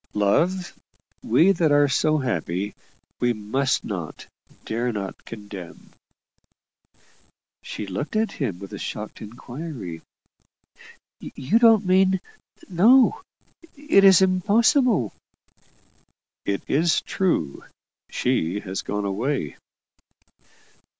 [0.15, 0.73] "Love,
[1.21, 2.73] we that are so happy,
[3.19, 4.25] we must not,
[4.65, 5.91] dare not condemn."
[7.61, 10.01] She looked at him with a shocked inquiry.
[11.19, 12.19] "You don't mean
[12.67, 13.21] No;
[13.77, 15.13] it is impossible!"
[16.45, 17.63] "It is true.
[18.09, 19.55] She has gone away."